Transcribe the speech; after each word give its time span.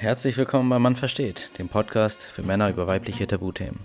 Herzlich 0.00 0.36
willkommen 0.36 0.70
bei 0.70 0.78
Man 0.78 0.94
versteht, 0.94 1.50
dem 1.58 1.68
Podcast 1.68 2.22
für 2.22 2.44
Männer 2.44 2.70
über 2.70 2.86
weibliche 2.86 3.26
Tabuthemen. 3.26 3.80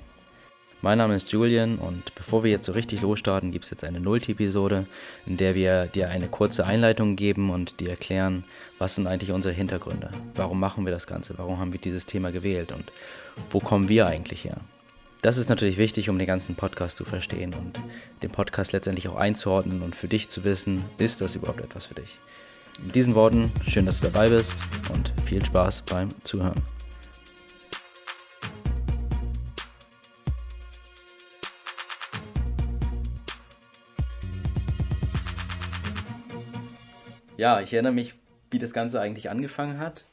Mein 0.84 1.00
Name 1.00 1.16
ist 1.16 1.32
Julian 1.32 1.80
und 1.80 2.14
bevor 2.14 2.44
wir 2.44 2.52
jetzt 2.52 2.68
so 2.68 2.74
richtig 2.74 3.02
losstarten, 3.02 3.52
gibt 3.52 3.66
es 3.66 3.72
jetzt 3.72 3.84
eine 3.84 4.00
Nullt-Episode, 4.00 4.86
in 5.26 5.38
der 5.38 5.56
wir 5.56 5.88
dir 5.88 6.10
eine 6.10 6.28
kurze 6.28 6.68
Einleitung 6.68 7.16
geben 7.16 7.50
und 7.50 7.80
dir 7.80 7.90
erklären, 7.90 8.44
was 8.78 8.94
sind 8.94 9.08
eigentlich 9.08 9.32
unsere 9.32 9.56
Hintergründe, 9.56 10.12
warum 10.36 10.60
machen 10.60 10.86
wir 10.86 10.94
das 10.94 11.08
Ganze, 11.08 11.36
warum 11.40 11.58
haben 11.58 11.74
wir 11.74 11.80
dieses 11.80 12.06
Thema 12.06 12.32
gewählt 12.32 12.72
und 12.72 12.92
wo 13.50 13.60
kommen 13.60 13.90
wir 13.90 14.06
eigentlich 14.06 14.44
her. 14.44 14.58
Das 15.24 15.38
ist 15.38 15.50
natürlich 15.50 15.78
wichtig, 15.78 16.12
um 16.12 16.20
den 16.20 16.28
ganzen 16.28 16.54
Podcast 16.54 16.98
zu 16.98 17.06
verstehen 17.06 17.56
und 17.56 17.80
den 18.22 18.30
Podcast 18.30 18.72
letztendlich 18.72 19.08
auch 19.08 19.16
einzuordnen 19.16 19.82
und 19.82 19.96
für 19.96 20.08
dich 20.08 20.30
zu 20.30 20.44
wissen, 20.44 20.86
ist 21.00 21.22
das 21.22 21.36
überhaupt 21.36 21.62
etwas 21.62 21.88
für 21.88 21.96
dich. 21.96 22.20
Mit 22.82 22.96
diesen 22.96 23.16
Worten, 23.16 23.52
schön, 23.68 23.86
dass 23.86 24.00
du 24.00 24.10
dabei 24.10 24.30
bist 24.30 24.56
und 24.92 25.14
viel 25.26 25.44
Spaß 25.46 25.84
beim 25.84 26.10
Zuhören. 26.24 26.62
Ja, 37.38 37.62
ich 37.62 37.74
erinnere 37.74 37.94
mich, 37.94 38.14
wie 38.52 38.60
das 38.60 38.74
Ganze 38.74 39.02
eigentlich 39.02 39.30
angefangen 39.30 39.80
hat. 39.80 40.06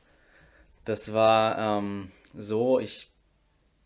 Das 0.84 1.12
war 1.12 1.79
ähm, 1.79 2.10
so, 2.34 2.80
ich, 2.80 3.10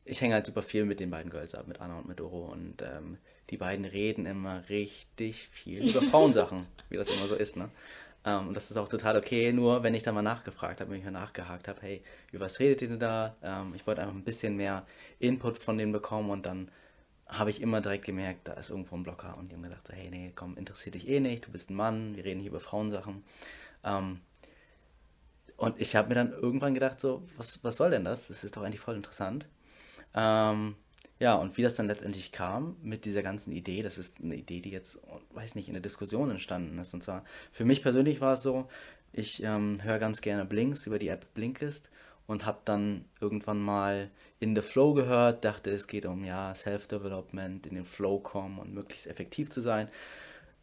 ich 0.05 0.21
hänge 0.21 0.35
halt 0.35 0.47
super 0.47 0.63
viel 0.63 0.85
mit 0.85 1.01
den 1.01 1.11
beiden 1.11 1.31
Girls 1.31 1.55
ab, 1.55 1.67
mit 1.67 1.81
Anna 1.81 1.99
und 1.99 2.09
mit 2.09 2.21
Oro. 2.21 2.47
Und 2.47 2.83
ähm, 2.83 3.19
die 3.51 3.57
beiden 3.57 3.85
reden 3.85 4.27
immer 4.27 4.69
richtig 4.69 5.49
viel 5.49 5.89
über 5.89 6.03
Frauensachen, 6.11 6.67
wie 6.89 6.97
das 6.97 7.09
immer 7.09 7.27
so 7.27 7.35
ist, 7.35 7.57
ne? 7.57 7.71
Ähm, 8.25 8.49
und 8.49 8.55
das 8.57 8.71
ist 8.71 8.77
auch 8.77 8.89
total 8.89 9.17
okay, 9.17 9.53
nur 9.53 9.83
wenn 9.83 9.95
ich 9.95 10.03
dann 10.03 10.15
mal 10.15 10.23
nachgefragt 10.23 10.81
habe, 10.81 10.91
wenn 10.91 10.99
ich 10.99 11.05
mal 11.05 11.11
nachgehakt 11.11 11.69
habe, 11.69 11.81
hey, 11.83 12.03
über 12.33 12.47
was 12.47 12.59
redet 12.61 12.83
ihr 12.83 12.89
denn 12.89 13.01
da? 13.01 13.37
Ähm, 13.43 13.75
ich 13.75 13.87
wollte 13.87 14.03
einfach 14.03 14.15
ein 14.15 14.25
bisschen 14.25 14.57
mehr 14.57 14.87
Input 15.19 15.59
von 15.59 15.79
denen 15.79 15.93
bekommen 15.93 16.31
und 16.31 16.47
dann 16.47 16.71
habe 17.27 17.51
ich 17.51 17.61
immer 17.61 17.81
direkt 17.81 18.05
gemerkt, 18.05 18.49
da 18.49 18.55
ist 18.55 18.71
irgendwo 18.71 18.97
ein 18.97 19.03
Blocker 19.03 19.37
und 19.39 19.51
die 19.51 19.57
haben 19.57 19.63
gesagt, 19.63 19.89
so, 19.89 19.95
hey, 19.95 20.09
nee, 20.11 20.33
komm, 20.35 20.57
interessiert 20.57 20.95
dich 20.95 21.09
eh 21.09 21.21
nicht, 21.21 21.47
du 21.47 21.51
bist 21.51 21.71
ein 21.71 21.75
Mann, 21.75 22.17
wir 22.17 22.25
reden 22.25 22.41
hier 22.41 22.51
über 22.51 22.61
Frauensachen. 22.61 23.25
Ähm, 23.85 24.19
und 25.57 25.81
ich 25.81 25.97
habe 25.97 26.09
mir 26.09 26.15
dann 26.15 26.33
irgendwann 26.33 26.75
gedacht, 26.75 27.01
so, 27.01 27.23
was, 27.37 27.63
was 27.63 27.77
soll 27.77 27.91
denn 27.91 28.05
das? 28.05 28.29
Das 28.29 28.45
ist 28.45 28.57
doch 28.57 28.63
eigentlich 28.63 28.81
voll 28.81 28.97
interessant. 28.97 29.47
Ähm, 30.15 30.77
ja, 31.21 31.35
und 31.35 31.57
wie 31.57 31.63
das 31.63 31.77
dann 31.77 31.87
letztendlich 31.87 32.33
kam 32.33 32.77
mit 32.83 33.05
dieser 33.05 33.23
ganzen 33.23 33.53
Idee, 33.53 33.83
das 33.83 33.99
ist 33.99 34.21
eine 34.21 34.35
Idee, 34.35 34.61
die 34.61 34.71
jetzt, 34.71 34.99
weiß 35.33 35.55
nicht, 35.55 35.69
in 35.69 35.75
der 35.75 35.83
Diskussion 35.83 36.31
entstanden 36.31 36.79
ist. 36.79 36.93
Und 36.93 37.03
zwar, 37.03 37.25
für 37.53 37.65
mich 37.65 37.83
persönlich 37.83 38.21
war 38.21 38.35
es 38.35 38.43
so, 38.43 38.69
ich 39.13 39.43
ähm, 39.43 39.79
höre 39.83 40.01
ganz 40.01 40.21
gerne 40.21 40.45
Blinks 40.45 40.87
über 40.87 40.99
die 40.99 41.09
App 41.09 41.33
Blinkist 41.35 41.89
und 42.27 42.45
habe 42.45 42.59
dann 42.65 43.05
irgendwann 43.21 43.61
mal 43.61 44.11
in 44.41 44.57
the 44.57 44.63
Flow 44.63 44.93
gehört, 44.93 45.45
dachte, 45.45 45.71
es 45.71 45.87
geht 45.87 46.05
um 46.05 46.25
ja 46.25 46.55
Self-Development, 46.55 47.67
in 47.67 47.77
den 47.77 47.85
Flow 47.85 48.19
kommen 48.19 48.59
und 48.59 48.75
möglichst 48.75 49.07
effektiv 49.07 49.51
zu 49.51 49.61
sein. 49.61 49.89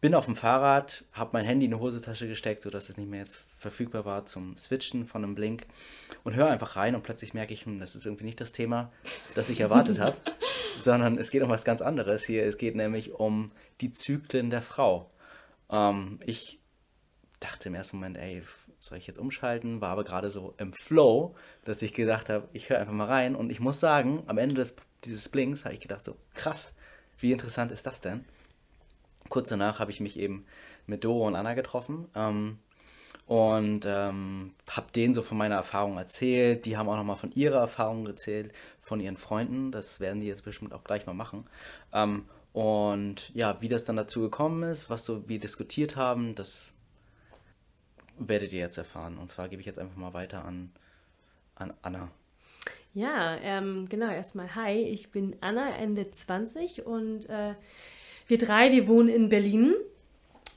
Bin 0.01 0.15
auf 0.15 0.25
dem 0.25 0.35
Fahrrad, 0.35 1.03
habe 1.13 1.29
mein 1.33 1.45
Handy 1.45 1.65
in 1.65 1.71
die 1.71 1.77
Hosentasche 1.77 2.27
gesteckt, 2.27 2.63
sodass 2.63 2.89
es 2.89 2.97
nicht 2.97 3.09
mehr 3.09 3.19
jetzt 3.19 3.35
verfügbar 3.57 4.03
war 4.03 4.25
zum 4.25 4.55
Switchen 4.55 5.05
von 5.05 5.23
einem 5.23 5.35
Blink 5.35 5.67
und 6.23 6.35
höre 6.35 6.49
einfach 6.49 6.75
rein 6.75 6.95
und 6.95 7.03
plötzlich 7.03 7.35
merke 7.35 7.53
ich, 7.53 7.65
hm, 7.65 7.79
das 7.79 7.95
ist 7.95 8.05
irgendwie 8.05 8.25
nicht 8.25 8.41
das 8.41 8.51
Thema, 8.51 8.91
das 9.35 9.49
ich 9.49 9.59
erwartet 9.59 9.99
habe, 9.99 10.17
sondern 10.83 11.17
es 11.17 11.31
geht 11.31 11.43
um 11.43 11.49
was 11.49 11.63
ganz 11.63 11.81
anderes 11.81 12.23
hier. 12.23 12.45
Es 12.45 12.57
geht 12.57 12.75
nämlich 12.75 13.13
um 13.13 13.51
die 13.81 13.91
Zyklen 13.91 14.49
der 14.49 14.61
Frau. 14.61 15.11
Ähm, 15.69 16.19
ich 16.25 16.59
dachte 17.39 17.69
im 17.69 17.75
ersten 17.75 17.97
Moment, 17.97 18.17
ey, 18.17 18.43
soll 18.79 18.97
ich 18.97 19.07
jetzt 19.07 19.19
umschalten? 19.19 19.81
War 19.81 19.89
aber 19.89 20.03
gerade 20.03 20.31
so 20.31 20.53
im 20.57 20.73
Flow, 20.73 21.35
dass 21.65 21.81
ich 21.81 21.93
gedacht 21.93 22.29
habe, 22.29 22.47
ich 22.53 22.69
höre 22.69 22.79
einfach 22.79 22.93
mal 22.93 23.07
rein 23.07 23.35
und 23.35 23.51
ich 23.51 23.59
muss 23.59 23.79
sagen, 23.79 24.23
am 24.27 24.37
Ende 24.37 24.55
des, 24.55 24.75
dieses 25.05 25.29
Blinks 25.29 25.65
habe 25.65 25.73
ich 25.73 25.79
gedacht, 25.79 26.03
so 26.03 26.17
krass, 26.33 26.73
wie 27.19 27.31
interessant 27.31 27.71
ist 27.71 27.85
das 27.85 28.01
denn? 28.01 28.25
Kurz 29.29 29.49
danach 29.49 29.79
habe 29.79 29.91
ich 29.91 29.99
mich 29.99 30.17
eben 30.17 30.45
mit 30.87 31.03
Doro 31.03 31.27
und 31.27 31.35
Anna 31.35 31.53
getroffen. 31.53 32.07
Ähm, 32.15 32.59
und 33.27 33.85
ähm, 33.85 34.53
habe 34.69 34.91
denen 34.91 35.13
so 35.13 35.21
von 35.21 35.37
meiner 35.37 35.55
Erfahrung 35.55 35.97
erzählt. 35.97 36.65
Die 36.65 36.77
haben 36.77 36.89
auch 36.89 36.97
nochmal 36.97 37.15
von 37.15 37.31
ihrer 37.31 37.59
Erfahrung 37.59 38.05
erzählt, 38.07 38.51
von 38.81 38.99
ihren 38.99 39.17
Freunden. 39.17 39.71
Das 39.71 39.99
werden 39.99 40.21
die 40.21 40.27
jetzt 40.27 40.43
bestimmt 40.43 40.73
auch 40.73 40.83
gleich 40.83 41.05
mal 41.05 41.13
machen. 41.13 41.45
Ähm, 41.93 42.25
und 42.53 43.31
ja, 43.33 43.61
wie 43.61 43.69
das 43.69 43.85
dann 43.85 43.95
dazu 43.95 44.21
gekommen 44.21 44.63
ist, 44.63 44.89
was 44.89 45.05
so 45.05 45.27
wir 45.29 45.39
diskutiert 45.39 45.95
haben, 45.95 46.35
das 46.35 46.73
werdet 48.17 48.51
ihr 48.51 48.59
jetzt 48.59 48.77
erfahren. 48.77 49.17
Und 49.17 49.29
zwar 49.29 49.47
gebe 49.47 49.61
ich 49.61 49.65
jetzt 49.65 49.79
einfach 49.79 49.95
mal 49.95 50.13
weiter 50.13 50.43
an, 50.43 50.71
an 51.55 51.73
Anna. 51.81 52.11
Ja, 52.93 53.37
ähm, 53.37 53.87
genau, 53.87 54.11
erstmal 54.11 54.53
hi, 54.55 54.73
ich 54.73 55.11
bin 55.11 55.37
Anna, 55.39 55.77
Ende 55.77 56.11
20 56.11 56.85
und 56.85 57.29
äh, 57.29 57.55
wir 58.27 58.37
drei, 58.37 58.71
wir 58.71 58.87
wohnen 58.87 59.07
in 59.07 59.29
Berlin 59.29 59.73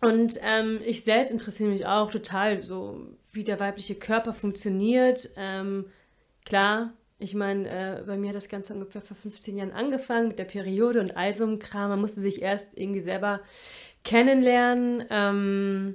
und 0.05 0.39
ähm, 0.43 0.81
ich 0.85 1.03
selbst 1.03 1.33
interessiere 1.33 1.71
mich 1.71 1.87
auch 1.87 2.11
total 2.11 2.63
so, 2.63 3.01
wie 3.33 3.45
der 3.45 3.59
weibliche 3.59 3.95
Körper 3.95 4.35
funktioniert. 4.35 5.31
Ähm, 5.37 5.87
klar, 6.45 6.93
ich 7.19 7.35
meine, 7.35 7.69
äh, 7.69 8.03
bei 8.03 8.19
mir 8.19 8.29
hat 8.29 8.37
das 8.37 8.49
Ganze 8.49 8.75
ungefähr 8.75 9.01
vor 9.01 9.17
15 9.17 9.57
Jahren 9.57 9.73
angefangen 9.73 10.29
mit 10.29 10.39
der 10.39 10.45
Periode 10.45 11.01
und 11.01 11.17
all 11.17 11.35
so 11.35 11.45
einem 11.45 11.59
Kram. 11.59 11.89
Man 11.89 12.01
musste 12.01 12.21
sich 12.21 12.43
erst 12.43 12.77
irgendwie 12.77 13.01
selber 13.01 13.41
kennenlernen. 14.05 15.05
Ähm, 15.09 15.95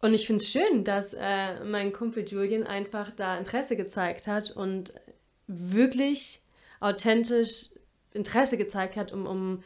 und 0.00 0.14
ich 0.14 0.26
finde 0.26 0.42
es 0.42 0.50
schön, 0.50 0.82
dass 0.82 1.14
äh, 1.14 1.64
mein 1.64 1.92
Kumpel 1.92 2.26
Julian 2.28 2.64
einfach 2.64 3.12
da 3.14 3.38
Interesse 3.38 3.76
gezeigt 3.76 4.26
hat 4.26 4.50
und 4.50 4.92
wirklich 5.46 6.40
authentisch 6.80 7.70
Interesse 8.12 8.56
gezeigt 8.56 8.96
hat, 8.96 9.12
um, 9.12 9.26
um 9.26 9.62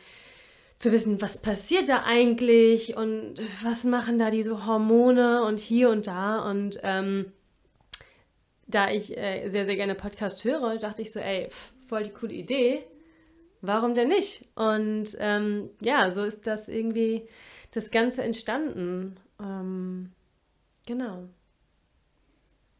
zu 0.83 0.91
wissen, 0.91 1.23
was 1.23 1.41
passiert 1.41 1.89
da 1.89 2.03
eigentlich 2.03 2.97
und 2.97 3.37
was 3.63 3.85
machen 3.85 4.19
da 4.19 4.33
diese 4.33 4.67
Hormone 4.67 5.45
und 5.45 5.61
hier 5.61 5.91
und 5.91 6.09
da. 6.09 6.51
Und 6.51 6.81
ähm, 6.83 7.31
da 8.67 8.91
ich 8.91 9.17
äh, 9.17 9.49
sehr, 9.49 9.65
sehr 9.65 9.77
gerne 9.77 9.95
Podcast 9.95 10.43
höre, 10.43 10.79
dachte 10.79 11.01
ich 11.01 11.13
so, 11.13 11.21
ey, 11.21 11.49
voll 11.87 12.03
die 12.03 12.11
coole 12.11 12.33
Idee. 12.33 12.83
Warum 13.61 13.95
denn 13.95 14.09
nicht? 14.09 14.45
Und 14.57 15.17
ähm, 15.21 15.71
ja, 15.81 16.11
so 16.11 16.25
ist 16.25 16.49
das 16.49 16.69
irgendwie 16.69 17.29
das 17.71 17.93
Ganze 17.93 18.25
entstanden. 18.25 19.17
Ähm, 19.41 20.11
genau. 20.85 21.29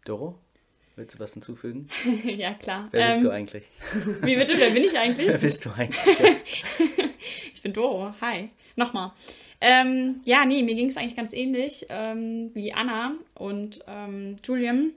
Doro? 0.05 0.41
Willst 0.97 1.15
du 1.15 1.21
was 1.21 1.35
hinzufügen? 1.35 1.87
ja, 2.25 2.55
klar. 2.55 2.89
Wer 2.91 3.11
bist 3.11 3.19
ähm, 3.19 3.25
du 3.25 3.31
eigentlich? 3.31 3.65
Wie 4.23 4.35
bitte, 4.35 4.55
wer 4.59 4.71
bin 4.71 4.83
ich 4.83 4.99
eigentlich? 4.99 5.29
Wer 5.29 5.39
bist 5.39 5.65
du 5.65 5.71
eigentlich? 5.71 6.65
ich 7.55 7.63
bin 7.63 7.73
Doro. 7.73 8.15
Hi. 8.21 8.51
Nochmal. 8.77 9.13
Ähm, 9.61 10.21
ja, 10.25 10.45
nee, 10.45 10.63
mir 10.63 10.75
ging 10.75 10.89
es 10.89 10.97
eigentlich 10.97 11.17
ganz 11.17 11.33
ähnlich 11.33 11.87
ähm, 11.89 12.51
wie 12.55 12.73
Anna 12.73 13.15
und 13.35 13.85
ähm, 13.87 14.37
Julian. 14.45 14.93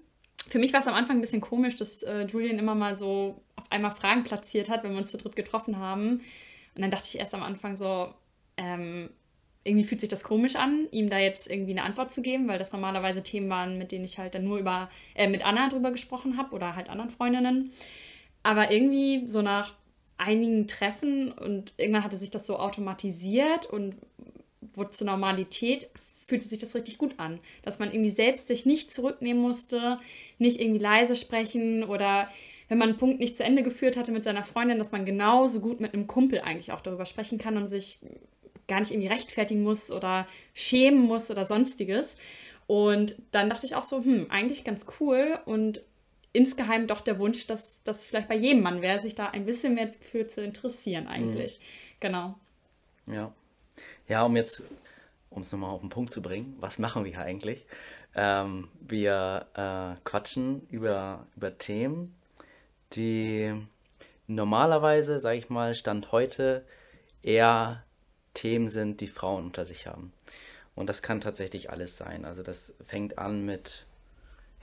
Für 0.50 0.60
mich 0.60 0.74
war 0.74 0.80
es 0.80 0.88
am 0.88 0.94
Anfang 0.94 1.18
ein 1.18 1.22
bisschen 1.22 1.42
komisch, 1.42 1.76
dass 1.76 2.04
äh, 2.04 2.26
Julian 2.26 2.60
immer 2.60 2.76
mal 2.76 2.96
so 2.96 3.42
auf 3.56 3.72
einmal 3.72 3.92
Fragen 3.92 4.24
platziert 4.24 4.70
hat, 4.70 4.84
wenn 4.84 4.92
wir 4.92 5.00
uns 5.00 5.12
zu 5.12 5.18
dritt 5.18 5.36
getroffen 5.36 5.78
haben. 5.78 6.22
Und 6.76 6.82
dann 6.82 6.92
dachte 6.92 7.06
ich 7.08 7.20
erst 7.20 7.34
am 7.34 7.44
Anfang 7.44 7.78
so, 7.78 8.14
ähm, 8.58 9.10
irgendwie 9.64 9.84
fühlt 9.84 10.02
sich 10.02 10.10
das 10.10 10.24
komisch 10.24 10.56
an, 10.56 10.88
ihm 10.92 11.10
da 11.10 11.18
jetzt 11.18 11.50
irgendwie 11.50 11.72
eine 11.72 11.84
Antwort 11.84 12.12
zu 12.12 12.22
geben, 12.22 12.48
weil 12.48 12.60
das 12.60 12.72
normalerweise 12.72 13.24
Themen 13.24 13.50
waren, 13.50 13.78
mit 13.78 13.92
denen 13.92 14.06
ich 14.06 14.20
halt 14.20 14.36
dann 14.36 14.44
nur 14.44 14.60
über, 14.60 14.90
äh, 15.16 15.28
mit 15.28 15.44
Anna 15.44 15.70
drüber 15.70 15.92
gesprochen 15.92 16.38
habe 16.38 16.54
oder 16.54 16.76
halt 16.76 16.90
anderen 16.90 17.10
Freundinnen. 17.10 17.72
Aber 18.44 18.72
irgendwie 18.72 19.28
so 19.28 19.42
nach 19.42 19.74
einigen 20.18 20.68
Treffen 20.68 21.32
und 21.32 21.74
irgendwann 21.78 22.04
hatte 22.04 22.18
sich 22.18 22.32
das 22.32 22.48
so 22.48 22.58
automatisiert 22.58 23.66
und 23.66 23.96
wurde 24.74 24.92
zur 24.92 25.08
Normalität, 25.08 25.90
fühlte 26.26 26.48
sich 26.48 26.60
das 26.60 26.74
richtig 26.74 26.98
gut 26.98 27.16
an. 27.18 27.40
Dass 27.64 27.80
man 27.80 27.92
irgendwie 27.92 28.12
selbst 28.12 28.48
sich 28.48 28.66
nicht 28.66 28.92
zurücknehmen 28.92 29.42
musste, 29.42 30.00
nicht 30.38 30.60
irgendwie 30.60 30.80
leise 30.80 31.16
sprechen 31.16 31.84
oder 31.84 32.30
wenn 32.68 32.78
man 32.78 32.90
einen 32.90 32.98
Punkt 32.98 33.20
nicht 33.20 33.38
zu 33.38 33.44
Ende 33.44 33.62
geführt 33.62 33.96
hatte 33.96 34.12
mit 34.12 34.24
seiner 34.24 34.44
Freundin, 34.44 34.80
dass 34.80 34.92
man 34.92 35.06
genauso 35.06 35.60
gut 35.60 35.80
mit 35.80 35.94
einem 35.94 36.08
Kumpel 36.08 36.40
eigentlich 36.40 36.72
auch 36.72 36.82
darüber 36.82 37.06
sprechen 37.06 37.38
kann 37.38 37.58
und 37.58 37.68
sich 37.68 38.00
gar 38.68 38.80
nicht 38.80 38.92
irgendwie 38.92 39.10
rechtfertigen 39.10 39.62
muss 39.62 39.92
oder 39.92 40.26
schämen 40.54 41.02
muss 41.02 41.30
oder 41.30 41.46
sonstiges. 41.46 42.16
Und 42.68 43.18
dann 43.32 43.50
dachte 43.50 43.68
ich 43.68 43.76
auch 43.76 43.84
so, 43.84 44.04
hm, 44.04 44.28
eigentlich 44.30 44.64
ganz 44.64 44.88
cool 45.00 45.40
und 45.46 45.82
insgeheim 46.36 46.88
doch 46.88 47.02
der 47.02 47.20
Wunsch, 47.20 47.48
dass 47.48 47.64
das 47.84 48.08
vielleicht 48.08 48.28
bei 48.28 48.36
jedem 48.36 48.62
Mann 48.64 48.82
wäre, 48.82 49.00
sich 49.00 49.16
da 49.16 49.30
ein 49.30 49.46
bisschen 49.46 49.76
mehr 49.76 49.92
für 49.92 50.28
zu 50.28 50.44
interessieren 50.44 51.08
eigentlich. 51.08 51.60
Mhm. 51.60 51.64
Genau. 52.00 52.36
Ja. 53.08 53.34
Ja, 54.08 54.24
um 54.24 54.36
jetzt, 54.36 54.64
um 55.30 55.42
es 55.42 55.52
nochmal 55.52 55.72
auf 55.72 55.82
den 55.82 55.90
Punkt 55.90 56.14
zu 56.14 56.22
bringen, 56.22 56.56
was 56.60 56.80
machen 56.80 57.04
wir 57.04 57.12
hier 57.12 57.22
eigentlich? 57.22 57.66
Ähm, 58.16 58.70
wir 58.80 59.48
äh, 59.54 60.00
quatschen 60.04 60.66
über, 60.70 61.26
über 61.36 61.58
Themen, 61.58 62.16
die 62.94 63.54
normalerweise, 64.28 65.20
sage 65.20 65.38
ich 65.38 65.50
mal, 65.50 65.76
Stand 65.76 66.12
heute 66.12 66.66
eher 67.22 67.84
Themen 68.34 68.70
sind, 68.70 69.02
die 69.02 69.08
Frauen 69.08 69.46
unter 69.46 69.66
sich 69.66 69.88
haben. 69.88 70.14
Und 70.76 70.90
das 70.90 71.02
kann 71.02 71.22
tatsächlich 71.22 71.70
alles 71.70 71.98
sein. 71.98 72.26
Also 72.26 72.44
das 72.44 72.74
fängt 72.86 73.18
an 73.18 73.46
mit 73.46 73.86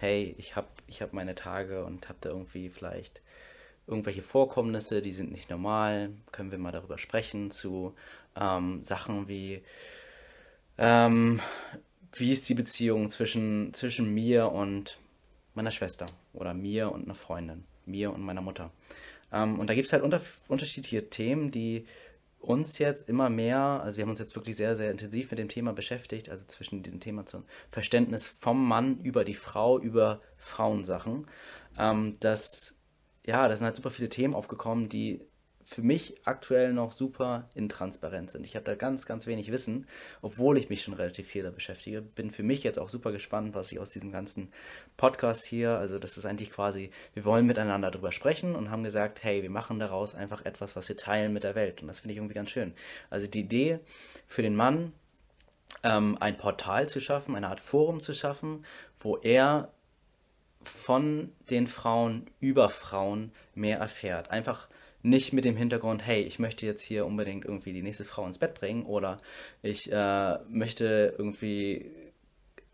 hey, 0.03 0.35
ich 0.37 0.57
habe 0.57 0.67
ich 0.89 1.01
hab 1.01 1.13
meine 1.13 1.37
Tage 1.37 1.85
und 1.85 2.09
habe 2.09 2.19
da 2.21 2.31
irgendwie 2.31 2.69
vielleicht 2.69 3.23
irgendwelche 3.87 4.23
Vorkommnisse, 4.23 5.01
die 5.01 5.13
sind 5.13 5.31
nicht 5.31 5.49
normal, 5.49 6.11
können 6.33 6.51
wir 6.51 6.59
mal 6.59 6.73
darüber 6.73 6.99
sprechen, 6.99 7.51
zu 7.53 7.95
ähm, 8.37 8.83
Sachen 8.83 9.29
wie, 9.29 9.63
ähm, 10.77 11.41
wie 12.15 12.33
ist 12.33 12.49
die 12.49 12.55
Beziehung 12.55 13.11
zwischen, 13.11 13.73
zwischen 13.75 14.13
mir 14.13 14.51
und 14.51 14.99
meiner 15.55 15.71
Schwester 15.71 16.07
oder 16.33 16.53
mir 16.53 16.91
und 16.91 17.05
einer 17.05 17.15
Freundin, 17.15 17.65
mir 17.87 18.13
und 18.13 18.23
meiner 18.23 18.43
Mutter. 18.43 18.73
Ähm, 19.33 19.61
und 19.61 19.71
da 19.71 19.75
gibt 19.75 19.87
es 19.87 19.93
halt 19.93 20.03
unter, 20.03 20.21
unterschiedliche 20.49 21.11
Themen, 21.11 21.53
die 21.53 21.87
uns 22.43 22.79
jetzt 22.79 23.09
immer 23.09 23.31
mehr, 23.31 23.59
also 23.59 23.97
wir 23.97 24.03
haben 24.03 24.11
uns 24.11 24.19
jetzt 24.19 24.35
wirklich 24.35 24.57
sehr, 24.57 24.77
sehr 24.77 24.91
intensiv 24.91 25.31
mit 25.31 25.39
dem 25.39 25.49
Thema 25.49 25.73
beschäftigt, 25.73 26.29
also 26.29 26.45
zwischen 26.47 26.83
dem 26.83 27.01
Thema 27.01 27.25
zum 27.25 27.45
Verständnis 27.71 28.29
vom 28.29 28.67
Mann 28.67 28.99
über 29.01 29.25
die 29.25 29.35
Frau, 29.35 29.79
über 29.79 30.21
Frauensachen, 30.37 31.27
ähm, 31.79 32.17
dass, 32.21 32.75
ja, 33.25 33.47
da 33.49 33.57
sind 33.57 33.65
halt 33.65 33.77
super 33.77 33.91
viele 33.91 34.09
Themen 34.09 34.35
aufgekommen, 34.35 34.89
die 34.89 35.23
für 35.65 35.83
mich 35.83 36.15
aktuell 36.25 36.73
noch 36.73 36.93
super 36.93 37.49
intransparent 37.55 38.31
sind. 38.31 38.45
Ich 38.45 38.57
habe 38.57 38.65
da 38.65 38.75
ganz, 38.75 39.07
ganz 39.07 39.27
wenig 39.27 39.53
Wissen, 39.53 39.87
obwohl 40.21 40.59
ich 40.59 40.69
mich 40.69 40.83
schon 40.83 40.95
relativ 40.95 41.29
viel 41.29 41.43
da 41.43 41.51
beschäftige. 41.51 42.03
Bin 42.03 42.31
für 42.31 42.43
mich 42.43 42.63
jetzt 42.63 42.79
auch 42.79 42.89
super 42.89 43.13
gespannt, 43.13 43.55
was 43.55 43.73
ich 43.73 43.79
aus 43.79 43.91
diesem 43.91 44.13
ganzen 44.13 44.53
Podcast 44.97 45.47
hier, 45.47 45.79
also 45.79 45.99
das 45.99 46.17
ist 46.17 46.27
eigentlich 46.27 46.51
quasi, 46.51 46.91
wir 47.15 47.25
wollen 47.25 47.47
miteinander 47.47 47.91
darüber 47.91 48.13
sprechen 48.13 48.55
und 48.55 48.71
haben 48.71 48.85
gesagt, 48.85 49.23
hey, 49.23 49.43
wir 49.43 49.51
machen 49.51 49.79
daraus 49.79 50.15
einfach 50.15 50.45
etwas, 50.45 50.77
was 50.77 50.89
wir 50.89 50.97
teilen 50.97 51.33
mit 51.33 51.45
der 51.45 51.55
Welt. 51.55 51.83
Und 51.83 51.89
das 51.89 52.01
finde 52.01 52.13
ich 52.13 52.19
irgendwie 52.19 52.35
ganz 52.35 52.51
schön. 52.51 52.75
Also 53.11 53.27
die 53.27 53.41
Idee 53.41 53.81
für 54.27 54.43
den 54.43 54.57
Mann, 54.57 54.93
ähm, 55.83 56.17
ein 56.21 56.37
Portal 56.37 56.89
zu 56.89 57.01
schaffen, 57.01 57.35
eine 57.35 57.49
Art 57.49 57.61
Forum 57.61 58.01
zu 58.01 58.15
schaffen, 58.15 58.65
wo 59.01 59.17
er 59.17 59.73
von 60.65 61.33
den 61.51 61.67
Frauen 61.67 62.27
über 62.41 62.69
Frauen 62.69 63.33
mehr 63.55 63.79
erfährt. 63.79 64.31
Einfach 64.31 64.69
nicht 65.03 65.33
mit 65.33 65.45
dem 65.45 65.57
Hintergrund, 65.57 66.05
hey, 66.05 66.23
ich 66.23 66.39
möchte 66.39 66.67
jetzt 66.67 66.83
hier 66.83 67.07
unbedingt 67.07 67.45
irgendwie 67.45 67.73
die 67.73 67.83
nächste 67.83 68.05
Frau 68.05 68.27
ins 68.27 68.39
Bett 68.39 68.55
bringen 68.55 68.85
oder 68.85 69.19
ich 69.63 69.91
äh, 69.91 70.39
möchte 70.49 71.15
irgendwie, 71.19 71.91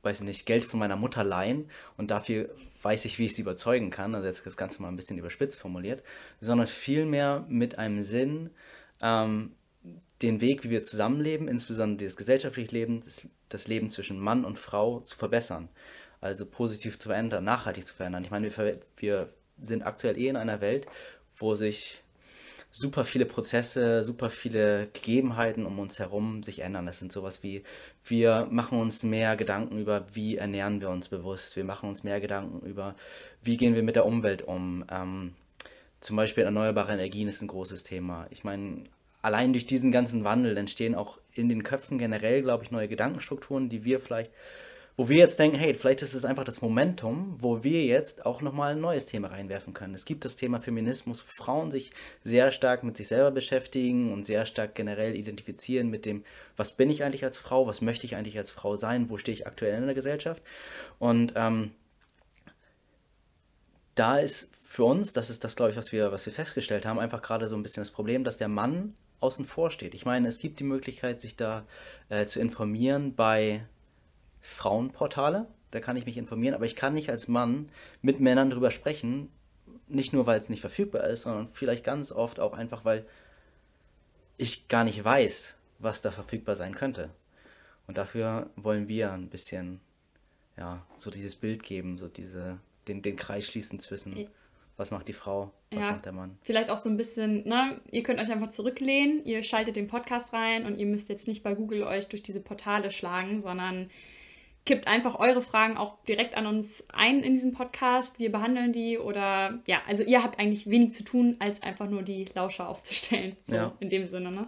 weiß 0.03 0.21
ich 0.21 0.27
nicht, 0.27 0.47
Geld 0.47 0.65
von 0.65 0.79
meiner 0.79 0.97
Mutter 0.97 1.25
leihen 1.25 1.71
und 1.97 2.11
dafür 2.11 2.51
weiß 2.83 3.05
ich, 3.07 3.19
wie 3.19 3.27
ich 3.27 3.35
sie 3.35 3.43
überzeugen 3.43 3.91
kann, 3.91 4.15
also 4.15 4.27
jetzt 4.27 4.45
das 4.47 4.57
Ganze 4.57 4.83
mal 4.83 4.89
ein 4.89 4.97
bisschen 4.97 5.19
überspitzt 5.19 5.59
formuliert, 5.59 6.03
sondern 6.41 6.67
vielmehr 6.67 7.45
mit 7.49 7.79
einem 7.79 8.03
Sinn, 8.03 8.51
ähm, 9.01 9.53
den 10.23 10.41
Weg, 10.41 10.65
wie 10.65 10.71
wir 10.71 10.83
zusammenleben, 10.83 11.49
insbesondere 11.49 12.07
das 12.07 12.17
gesellschaftliche 12.17 12.73
Leben, 12.73 13.03
das, 13.05 13.27
das 13.49 13.69
Leben 13.69 13.89
zwischen 13.89 14.19
Mann 14.19 14.45
und 14.45 14.59
Frau 14.59 15.01
zu 15.01 15.17
verbessern. 15.17 15.69
Also 16.21 16.45
positiv 16.47 16.99
zu 16.99 17.09
verändern, 17.09 17.45
nachhaltig 17.45 17.87
zu 17.87 17.95
verändern. 17.95 18.25
Ich 18.25 18.31
meine, 18.31 18.55
wir, 18.57 18.81
wir 18.97 19.29
sind 19.63 19.83
aktuell 19.83 20.19
eh 20.19 20.29
in 20.29 20.37
einer 20.37 20.61
Welt, 20.61 20.87
wo 21.37 21.55
sich 21.55 22.03
super 22.79 23.05
viele 23.05 23.27
Prozesse, 23.27 24.03
super 24.03 24.31
viele 24.31 24.89
Gegebenheiten 24.93 25.67
um 25.67 25.79
uns 25.79 25.99
herum 25.99 26.43
sich 26.43 26.61
ändern. 26.61 26.87
Das 26.87 26.99
sind 26.99 27.13
sowas 27.13 27.43
wie, 27.43 27.63
wir 28.05 28.47
machen 28.51 28.79
uns 28.79 29.03
mehr 29.03 29.37
Gedanken 29.37 29.79
über, 29.79 30.07
wie 30.13 30.37
ernähren 30.37 30.81
wir 30.81 30.91
uns 30.91 31.09
bewusst. 31.09 31.57
Wir 31.57 31.65
machen 31.65 31.89
uns 31.89 32.05
mehr 32.05 32.21
Gedanken 32.21 32.67
über, 32.67 32.95
wie 33.43 33.57
gehen 33.57 33.75
wir 33.75 33.83
mit 33.83 33.97
der 33.97 34.07
Umwelt 34.07 34.43
um. 34.43 34.85
Ähm, 34.91 35.35
zum 36.01 36.17
Beispiel 36.17 36.45
erneuerbare 36.45 36.93
Energien 36.93 37.29
ist 37.29 37.43
ein 37.43 37.49
großes 37.49 37.83
Thema. 37.83 38.29
Ich 38.31 38.45
meine, 38.45 38.85
allein 39.23 39.53
durch 39.53 39.67
diesen 39.67 39.91
ganzen 39.91 40.23
Wandel 40.23 40.57
entstehen 40.57 40.95
auch 40.95 41.19
in 41.35 41.49
den 41.49 41.65
Köpfen 41.65 41.99
generell, 41.99 42.43
glaube 42.43 42.63
ich, 42.65 42.71
neue 42.71 42.89
Gedankenstrukturen, 42.89 43.69
die 43.69 43.85
wir 43.85 43.99
vielleicht 43.99 44.31
wo 44.99 45.09
wir 45.09 45.19
jetzt 45.19 45.39
denken, 45.39 45.57
hey, 45.57 45.75
vielleicht 45.75 46.03
ist 46.03 46.15
es 46.15 46.25
einfach 46.25 46.43
das 46.43 46.61
Momentum, 46.61 47.37
wo 47.39 47.63
wir 47.63 47.85
jetzt 47.85 48.27
auch 48.27 48.43
nochmal 48.43 48.73
ein 48.73 48.81
neues 48.81 49.07
Thema 49.07 49.29
reinwerfen 49.29 49.73
können. 49.73 49.95
Es 49.95 50.05
gibt 50.05 50.25
das 50.25 50.35
Thema 50.35 50.61
Feminismus, 50.61 51.23
wo 51.23 51.45
Frauen 51.45 51.71
sich 51.71 51.93
sehr 52.25 52.51
stark 52.51 52.83
mit 52.83 52.97
sich 52.97 53.07
selber 53.07 53.31
beschäftigen 53.31 54.13
und 54.13 54.25
sehr 54.25 54.45
stark 54.45 54.75
generell 54.75 55.15
identifizieren 55.15 55.89
mit 55.89 56.05
dem, 56.05 56.25
was 56.57 56.73
bin 56.73 56.91
ich 56.91 57.05
eigentlich 57.05 57.23
als 57.23 57.39
Frau, 57.39 57.69
was 57.69 57.81
möchte 57.81 58.07
ich 58.07 58.17
eigentlich 58.17 58.37
als 58.39 58.51
Frau 58.51 58.75
sein, 58.75 59.09
wo 59.09 59.19
stehe 59.19 59.35
ich 59.35 59.47
aktuell 59.47 59.79
in 59.79 59.87
der 59.87 59.95
Gesellschaft. 59.95 60.43
Und 60.99 61.33
ähm, 61.37 61.71
da 63.95 64.19
ist 64.19 64.51
für 64.65 64.83
uns, 64.83 65.13
das 65.13 65.31
ist 65.31 65.45
das, 65.45 65.55
glaube 65.55 65.71
ich, 65.71 65.77
was 65.77 65.93
wir, 65.93 66.11
was 66.11 66.27
wir 66.27 66.33
festgestellt 66.33 66.85
haben, 66.85 66.99
einfach 66.99 67.23
gerade 67.23 67.47
so 67.47 67.55
ein 67.55 67.63
bisschen 67.63 67.83
das 67.83 67.93
Problem, 67.93 68.25
dass 68.25 68.37
der 68.37 68.49
Mann 68.49 68.97
außen 69.21 69.47
vor 69.47 69.71
steht. 69.71 69.95
Ich 69.95 70.05
meine, 70.05 70.27
es 70.27 70.41
gibt 70.41 70.59
die 70.59 70.65
Möglichkeit, 70.65 71.21
sich 71.21 71.37
da 71.37 71.65
äh, 72.09 72.27
zu 72.27 72.41
informieren 72.41 73.15
bei 73.15 73.65
Frauenportale, 74.49 75.47
da 75.71 75.81
kann 75.81 75.97
ich 75.97 76.07
mich 76.07 76.17
informieren, 76.17 76.55
aber 76.55 76.65
ich 76.65 76.75
kann 76.75 76.95
nicht 76.95 77.11
als 77.11 77.29
Mann 77.29 77.69
mit 78.01 78.21
Männern 78.21 78.51
darüber 78.51 78.71
sprechen, 78.71 79.29
nicht 79.87 80.13
nur 80.13 80.27
weil 80.27 80.39
es 80.39 80.49
nicht 80.49 80.61
verfügbar 80.61 81.05
ist, 81.05 81.23
sondern 81.23 81.49
vielleicht 81.51 81.85
ganz 81.85 82.13
oft 82.13 82.41
auch 82.41 82.55
einfach, 82.55 82.85
weil 82.85 83.07
ich 84.37 84.69
gar 84.69 84.85
nicht 84.85 85.05
weiß, 85.05 85.57
was 85.79 86.01
da 86.01 86.11
verfügbar 86.11 86.57
sein 86.57 86.75
könnte. 86.75 87.11
Und 87.87 87.99
dafür 87.99 88.51
wollen 88.57 88.89
wir 88.89 89.13
ein 89.13 89.29
bisschen, 89.29 89.81
ja, 90.57 90.85
so 90.97 91.11
dieses 91.11 91.35
Bild 91.35 91.63
geben, 91.63 91.99
so 91.99 92.09
diese, 92.09 92.59
den, 92.87 93.03
den 93.03 93.17
Kreis 93.17 93.47
schließen 93.47 93.79
zwischen, 93.79 94.29
was 94.77 94.91
macht 94.91 95.09
die 95.09 95.13
Frau, 95.13 95.53
was 95.71 95.81
ja, 95.81 95.93
macht 95.93 96.05
der 96.07 96.13
Mann. 96.13 96.39
Vielleicht 96.43 96.71
auch 96.71 96.81
so 96.81 96.89
ein 96.89 96.97
bisschen, 96.97 97.45
ne, 97.45 97.81
ihr 97.91 98.03
könnt 98.03 98.21
euch 98.21 98.31
einfach 98.31 98.51
zurücklehnen, 98.51 99.25
ihr 99.25 99.43
schaltet 99.43 99.77
den 99.77 99.89
Podcast 99.89 100.33
rein 100.33 100.67
und 100.67 100.77
ihr 100.77 100.87
müsst 100.87 101.09
jetzt 101.09 101.29
nicht 101.29 101.43
bei 101.43 101.55
Google 101.55 101.83
euch 101.83 102.09
durch 102.09 102.23
diese 102.23 102.41
Portale 102.41 102.91
schlagen, 102.91 103.43
sondern 103.43 103.91
kippt 104.69 104.87
einfach 104.87 105.19
eure 105.19 105.41
Fragen 105.41 105.79
auch 105.79 105.95
direkt 106.05 106.37
an 106.37 106.47
uns 106.47 106.85
ein 106.93 107.23
in 107.23 107.33
diesem 107.33 107.53
Podcast. 107.53 108.19
Wir 108.19 108.31
behandeln 108.31 108.71
die 108.71 108.99
oder 108.99 109.61
ja, 109.67 109.81
also 109.89 110.05
ihr 110.05 110.23
habt 110.23 110.39
eigentlich 110.39 110.69
wenig 110.69 110.93
zu 110.93 111.05
tun, 111.05 111.37
als 111.39 111.63
einfach 111.63 111.89
nur 111.89 112.03
die 112.03 112.27
Lauscher 112.35 112.69
aufzustellen. 112.69 113.35
So 113.47 113.57
ja. 113.57 113.73
in 113.81 113.89
dem 113.89 114.07
Sinne, 114.07 114.31
ne? 114.31 114.47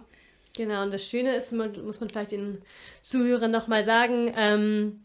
Genau, 0.55 0.83
und 0.83 0.93
das 0.93 1.09
Schöne 1.09 1.35
ist, 1.35 1.51
muss 1.53 1.99
man 1.99 2.09
vielleicht 2.09 2.33
den 2.33 2.61
Zuhörern 3.01 3.49
nochmal 3.49 3.83
sagen, 3.83 4.31
ähm, 4.37 5.03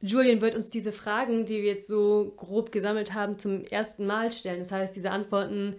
Julian 0.00 0.40
wird 0.40 0.56
uns 0.56 0.70
diese 0.70 0.90
Fragen, 0.90 1.46
die 1.46 1.62
wir 1.62 1.70
jetzt 1.74 1.86
so 1.86 2.32
grob 2.36 2.72
gesammelt 2.72 3.14
haben, 3.14 3.38
zum 3.38 3.64
ersten 3.64 4.06
Mal 4.06 4.32
stellen. 4.32 4.58
Das 4.58 4.72
heißt, 4.72 4.96
diese 4.96 5.12
Antworten 5.12 5.76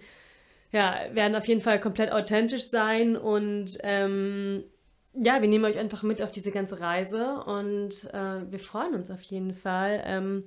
ja, 0.72 1.00
werden 1.12 1.34
auf 1.34 1.46
jeden 1.46 1.60
Fall 1.60 1.80
komplett 1.80 2.12
authentisch 2.12 2.68
sein 2.68 3.14
und 3.16 3.76
ähm, 3.82 4.64
ja, 5.14 5.40
wir 5.40 5.48
nehmen 5.48 5.64
euch 5.64 5.78
einfach 5.78 6.02
mit 6.02 6.22
auf 6.22 6.30
diese 6.30 6.50
ganze 6.50 6.80
Reise 6.80 7.42
und 7.44 8.12
äh, 8.12 8.50
wir 8.50 8.58
freuen 8.58 8.94
uns 8.94 9.10
auf 9.10 9.22
jeden 9.22 9.54
Fall. 9.54 10.02
Ähm, 10.04 10.44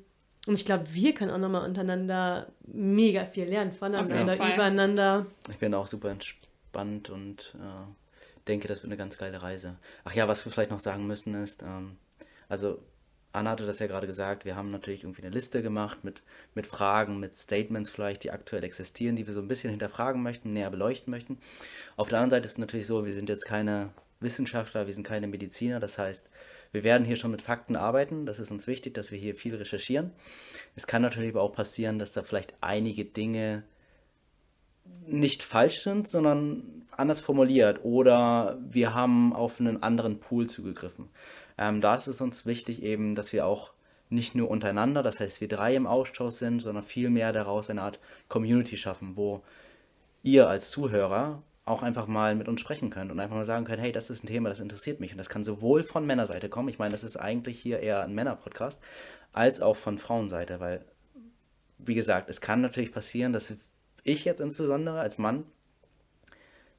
und 0.47 0.55
ich 0.55 0.65
glaube, 0.65 0.93
wir 0.93 1.13
können 1.13 1.31
auch 1.31 1.37
nochmal 1.37 1.67
untereinander 1.67 2.47
mega 2.65 3.25
viel 3.25 3.45
lernen, 3.45 3.71
voneinander, 3.71 4.35
übereinander. 4.35 5.25
Ich 5.49 5.57
bin 5.57 5.73
auch 5.73 5.87
super 5.87 6.09
entspannt 6.09 7.09
und 7.09 7.55
äh, 7.55 8.47
denke, 8.47 8.67
das 8.67 8.79
wird 8.79 8.87
eine 8.87 8.97
ganz 8.97 9.17
geile 9.17 9.41
Reise. 9.41 9.75
Ach 10.03 10.13
ja, 10.13 10.27
was 10.27 10.45
wir 10.45 10.51
vielleicht 10.51 10.71
noch 10.71 10.79
sagen 10.81 11.07
müssen 11.07 11.33
ist, 11.33 11.61
ähm, 11.61 11.97
also 12.49 12.79
Anna 13.31 13.49
hatte 13.49 13.65
das 13.65 13.79
ja 13.79 13.87
gerade 13.87 14.05
gesagt, 14.05 14.45
wir 14.45 14.55
haben 14.55 14.69
natürlich 14.69 15.03
irgendwie 15.03 15.23
eine 15.23 15.33
Liste 15.33 15.63
gemacht 15.63 16.03
mit, 16.03 16.21
mit 16.53 16.67
Fragen, 16.67 17.19
mit 17.19 17.35
Statements 17.35 17.89
vielleicht, 17.89 18.23
die 18.23 18.31
aktuell 18.31 18.63
existieren, 18.63 19.15
die 19.15 19.25
wir 19.25 19.33
so 19.33 19.39
ein 19.39 19.47
bisschen 19.47 19.71
hinterfragen 19.71 20.21
möchten, 20.21 20.53
näher 20.53 20.69
beleuchten 20.69 21.09
möchten. 21.09 21.39
Auf 21.97 22.09
der 22.09 22.19
anderen 22.19 22.29
Seite 22.29 22.45
ist 22.45 22.53
es 22.53 22.57
natürlich 22.59 22.85
so, 22.85 23.05
wir 23.05 23.13
sind 23.13 23.29
jetzt 23.29 23.45
keine 23.45 23.89
Wissenschaftler, 24.23 24.87
wir 24.87 24.93
sind 24.93 25.05
keine 25.05 25.27
Mediziner. 25.27 25.79
Das 25.79 25.97
heißt, 25.97 26.29
wir 26.71 26.83
werden 26.83 27.05
hier 27.05 27.17
schon 27.17 27.31
mit 27.31 27.41
Fakten 27.41 27.75
arbeiten. 27.75 28.25
Das 28.25 28.39
ist 28.39 28.51
uns 28.51 28.65
wichtig, 28.65 28.93
dass 28.93 29.11
wir 29.11 29.19
hier 29.19 29.35
viel 29.35 29.55
recherchieren. 29.55 30.11
Es 30.75 30.87
kann 30.87 31.01
natürlich 31.01 31.31
aber 31.31 31.41
auch 31.41 31.53
passieren, 31.53 31.99
dass 31.99 32.13
da 32.13 32.23
vielleicht 32.23 32.53
einige 32.61 33.05
Dinge 33.05 33.63
nicht 35.05 35.43
falsch 35.43 35.79
sind, 35.79 36.07
sondern 36.07 36.85
anders 36.91 37.21
formuliert 37.21 37.79
oder 37.83 38.57
wir 38.61 38.93
haben 38.93 39.33
auf 39.33 39.59
einen 39.59 39.81
anderen 39.81 40.19
Pool 40.19 40.47
zugegriffen. 40.47 41.09
Ähm, 41.57 41.81
da 41.81 41.95
ist 41.95 42.07
es 42.07 42.21
uns 42.21 42.45
wichtig 42.45 42.83
eben, 42.83 43.15
dass 43.15 43.33
wir 43.33 43.45
auch 43.45 43.73
nicht 44.09 44.35
nur 44.35 44.49
untereinander, 44.49 45.01
das 45.01 45.19
heißt 45.19 45.41
wir 45.41 45.47
drei 45.47 45.75
im 45.75 45.87
Austausch 45.87 46.35
sind, 46.35 46.59
sondern 46.59 46.83
vielmehr 46.83 47.33
daraus 47.33 47.69
eine 47.69 47.81
Art 47.81 47.99
Community 48.27 48.77
schaffen, 48.77 49.15
wo 49.15 49.43
ihr 50.21 50.47
als 50.47 50.69
Zuhörer 50.69 51.41
auch 51.65 51.81
einfach 51.81 52.07
mal 52.07 52.35
mit 52.35 52.47
uns 52.47 52.59
sprechen 52.59 52.89
könnt 52.89 53.11
und 53.11 53.19
einfach 53.19 53.35
mal 53.35 53.45
sagen 53.45 53.65
könnt, 53.65 53.79
hey, 53.79 53.91
das 53.91 54.09
ist 54.09 54.23
ein 54.23 54.27
Thema, 54.27 54.49
das 54.49 54.59
interessiert 54.59 54.99
mich. 54.99 55.11
Und 55.11 55.17
das 55.17 55.29
kann 55.29 55.43
sowohl 55.43 55.83
von 55.83 56.05
Männerseite 56.05 56.49
kommen, 56.49 56.69
ich 56.69 56.79
meine, 56.79 56.91
das 56.91 57.03
ist 57.03 57.17
eigentlich 57.17 57.59
hier 57.59 57.79
eher 57.79 58.03
ein 58.03 58.13
Männer-Podcast, 58.13 58.79
als 59.31 59.61
auch 59.61 59.75
von 59.75 59.97
Frauenseite, 59.97 60.59
weil, 60.59 60.85
wie 61.77 61.95
gesagt, 61.95 62.29
es 62.29 62.41
kann 62.41 62.61
natürlich 62.61 62.91
passieren, 62.91 63.31
dass 63.31 63.53
ich 64.03 64.25
jetzt 64.25 64.41
insbesondere 64.41 64.99
als 64.99 65.17
Mann 65.17 65.45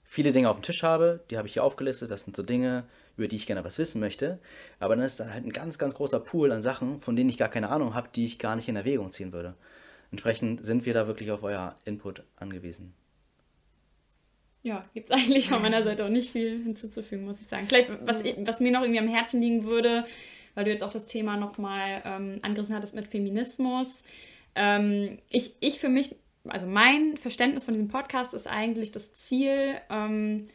viele 0.05 0.33
Dinge 0.33 0.51
auf 0.51 0.59
dem 0.59 0.63
Tisch 0.63 0.83
habe, 0.83 1.25
die 1.31 1.39
habe 1.39 1.49
ich 1.49 1.55
hier 1.55 1.65
aufgelistet, 1.65 2.11
das 2.11 2.25
sind 2.25 2.37
so 2.37 2.43
Dinge, 2.43 2.85
über 3.17 3.27
die 3.27 3.37
ich 3.37 3.47
gerne 3.47 3.65
was 3.65 3.79
wissen 3.79 4.01
möchte, 4.01 4.39
aber 4.81 4.95
dann 4.95 5.05
ist 5.05 5.19
dann 5.19 5.33
halt 5.33 5.47
ein 5.47 5.53
ganz, 5.53 5.79
ganz 5.79 5.95
großer 5.95 6.21
Pool 6.21 6.53
an 6.53 6.63
Sachen, 6.63 7.01
von 7.01 7.17
denen 7.17 7.31
ich 7.31 7.39
gar 7.39 7.49
keine 7.49 7.71
Ahnung 7.71 7.95
habe, 7.95 8.09
die 8.15 8.25
ich 8.25 8.39
gar 8.39 8.55
nicht 8.55 8.69
in 8.69 8.77
Erwägung 8.77 9.11
ziehen 9.13 9.33
würde. 9.33 9.55
Entsprechend 10.11 10.65
sind 10.65 10.85
wir 10.85 10.95
da 10.95 11.07
wirklich 11.07 11.31
auf 11.31 11.43
euer 11.43 11.77
Input 11.85 12.23
angewiesen. 12.37 12.95
Ja, 14.65 14.83
gibt 14.95 15.11
es 15.11 15.15
eigentlich 15.15 15.49
von 15.49 15.63
meiner 15.63 15.83
Seite 15.83 16.05
auch 16.05 16.09
nicht 16.09 16.33
viel 16.33 16.63
hinzuzufügen, 16.63 17.27
muss 17.27 17.41
ich 17.41 17.47
sagen. 17.47 17.67
Vielleicht, 17.69 17.91
was, 18.07 18.25
was 18.25 18.61
mir 18.61 18.73
noch 18.73 18.81
irgendwie 18.81 18.99
am 18.99 19.09
Herzen 19.09 19.41
liegen 19.41 19.65
würde, 19.65 20.07
weil 20.55 20.65
du 20.65 20.71
jetzt 20.71 20.83
auch 20.83 20.91
das 20.91 21.05
Thema 21.05 21.37
nochmal 21.37 22.03
ähm, 22.05 22.39
angerissen 22.41 22.75
hattest 22.75 22.95
mit 22.95 23.07
Feminismus. 23.07 24.03
Ähm, 24.55 25.19
ich, 25.29 25.55
ich 25.61 25.79
für 25.79 25.91
mich, 25.91 26.17
also 26.49 26.67
mein 26.67 27.19
Verständnis 27.19 27.67
von 27.67 27.75
diesem 27.75 27.89
Podcast 27.89 28.33
ist 28.33 28.47
eigentlich 28.47 28.91
das 28.91 29.13
Ziel, 29.13 29.75
ähm, 29.91 30.49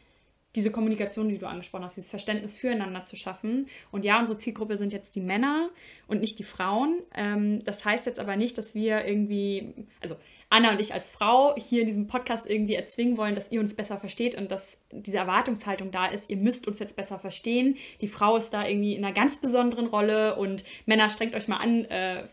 diese 0.56 0.70
Kommunikation, 0.70 1.28
die 1.28 1.38
du 1.38 1.46
angesprochen 1.46 1.84
hast, 1.84 1.96
dieses 1.96 2.10
Verständnis 2.10 2.58
füreinander 2.58 3.04
zu 3.04 3.16
schaffen. 3.16 3.66
Und 3.92 4.04
ja, 4.04 4.18
unsere 4.18 4.38
Zielgruppe 4.38 4.76
sind 4.76 4.92
jetzt 4.92 5.14
die 5.14 5.20
Männer 5.20 5.70
und 6.08 6.20
nicht 6.20 6.38
die 6.38 6.44
Frauen. 6.44 7.00
Ähm, 7.14 7.64
das 7.64 7.84
heißt 7.84 8.06
jetzt 8.06 8.18
aber 8.18 8.36
nicht, 8.36 8.58
dass 8.58 8.74
wir 8.74 9.04
irgendwie, 9.04 9.86
also 10.00 10.16
Anna 10.52 10.72
und 10.72 10.80
ich 10.80 10.92
als 10.92 11.12
Frau 11.12 11.54
hier 11.56 11.82
in 11.82 11.86
diesem 11.86 12.08
Podcast 12.08 12.44
irgendwie 12.44 12.74
erzwingen 12.74 13.16
wollen, 13.16 13.36
dass 13.36 13.52
ihr 13.52 13.60
uns 13.60 13.74
besser 13.74 13.98
versteht 13.98 14.34
und 14.34 14.50
dass 14.50 14.76
diese 14.90 15.18
Erwartungshaltung 15.18 15.92
da 15.92 16.06
ist, 16.06 16.28
ihr 16.28 16.38
müsst 16.38 16.66
uns 16.66 16.80
jetzt 16.80 16.96
besser 16.96 17.20
verstehen. 17.20 17.76
Die 18.00 18.08
Frau 18.08 18.36
ist 18.36 18.50
da 18.50 18.66
irgendwie 18.66 18.96
in 18.96 19.04
einer 19.04 19.14
ganz 19.14 19.40
besonderen 19.40 19.86
Rolle 19.86 20.34
und 20.34 20.64
Männer, 20.86 21.08
strengt 21.08 21.36
euch 21.36 21.46
mal 21.46 21.58
an, 21.58 21.84
äh, 21.84 22.24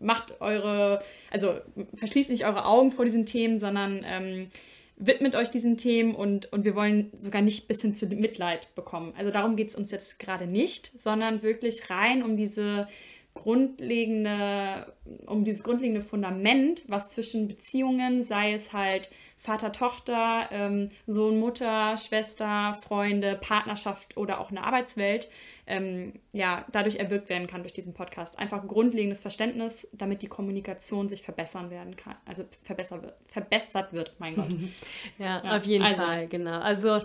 macht 0.00 0.40
eure, 0.40 1.00
also 1.30 1.54
verschließt 1.94 2.30
nicht 2.30 2.44
eure 2.44 2.64
Augen 2.64 2.90
vor 2.90 3.04
diesen 3.04 3.24
Themen, 3.24 3.60
sondern 3.60 4.04
ähm, 4.04 4.50
widmet 4.96 5.34
euch 5.34 5.50
diesen 5.50 5.76
Themen 5.76 6.14
und, 6.14 6.52
und 6.52 6.64
wir 6.64 6.74
wollen 6.74 7.10
sogar 7.18 7.42
nicht 7.42 7.66
bis 7.68 7.82
hin 7.82 7.94
zu 7.94 8.06
Mitleid 8.06 8.74
bekommen. 8.74 9.12
Also 9.16 9.30
darum 9.30 9.56
geht 9.56 9.68
es 9.68 9.74
uns 9.74 9.90
jetzt 9.90 10.18
gerade 10.18 10.46
nicht, 10.46 10.92
sondern 11.02 11.42
wirklich 11.42 11.90
rein 11.90 12.22
um 12.22 12.36
diese 12.36 12.86
grundlegende, 13.34 14.92
um 15.26 15.44
dieses 15.44 15.64
grundlegende 15.64 16.02
Fundament, 16.02 16.84
was 16.86 17.08
zwischen 17.08 17.48
Beziehungen, 17.48 18.24
sei 18.24 18.52
es 18.52 18.72
halt 18.72 19.10
Vater, 19.36 19.72
Tochter, 19.72 20.48
ähm, 20.52 20.88
Sohn, 21.06 21.38
Mutter, 21.38 21.96
Schwester, 21.98 22.78
Freunde, 22.80 23.38
Partnerschaft 23.40 24.16
oder 24.16 24.40
auch 24.40 24.50
eine 24.50 24.64
Arbeitswelt, 24.64 25.28
ähm, 25.66 26.20
ja, 26.32 26.64
dadurch 26.72 26.96
erwirkt 26.96 27.28
werden 27.28 27.46
kann 27.46 27.62
durch 27.62 27.72
diesen 27.72 27.94
Podcast. 27.94 28.38
Einfach 28.38 28.62
ein 28.62 28.68
grundlegendes 28.68 29.22
Verständnis, 29.22 29.88
damit 29.92 30.22
die 30.22 30.28
Kommunikation 30.28 31.08
sich 31.08 31.22
verbessern 31.22 31.70
werden 31.70 31.96
kann. 31.96 32.16
Also 32.26 32.44
verbessert 32.62 33.02
wird, 33.02 33.14
verbessert 33.26 33.92
wird 33.92 34.14
mein 34.18 34.34
Gott. 34.34 34.50
ja, 35.18 35.42
ja, 35.42 35.56
auf 35.56 35.64
jeden 35.64 35.84
also. 35.84 36.02
Fall, 36.02 36.28
genau. 36.28 36.60
Also, 36.60 36.98